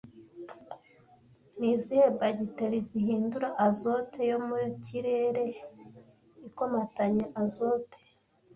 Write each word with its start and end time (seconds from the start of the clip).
Ni 1.57 1.67
izihe 1.75 2.05
bagiteri 2.19 2.77
zihindura 2.89 3.49
azote 3.67 4.19
yo 4.31 4.37
mu 4.47 4.57
kirere 4.85 5.45
ikomatanya 6.47 7.25
azote 7.43 7.97